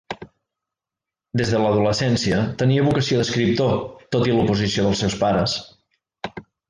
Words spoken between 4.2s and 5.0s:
i l'oposició